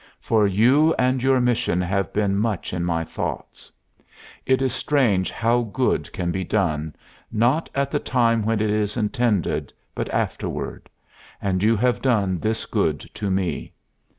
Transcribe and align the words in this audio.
For 0.19 0.47
you 0.47 0.95
and 0.95 1.21
your 1.21 1.39
mission 1.39 1.79
have 1.79 2.11
been 2.11 2.35
much 2.35 2.73
in 2.73 2.83
my 2.83 3.03
thoughts. 3.03 3.71
It 4.47 4.59
is 4.59 4.73
strange 4.73 5.29
how 5.29 5.61
good 5.61 6.11
can 6.11 6.31
be 6.31 6.43
done, 6.43 6.95
not 7.31 7.69
at 7.75 7.91
the 7.91 7.99
time 7.99 8.43
when 8.43 8.61
it 8.61 8.71
is 8.71 8.97
intended, 8.97 9.71
but 9.93 10.09
afterward; 10.09 10.89
and 11.39 11.61
you 11.61 11.75
have 11.77 12.01
done 12.01 12.39
this 12.39 12.65
good 12.65 13.01
to 13.13 13.29
me. 13.29 13.73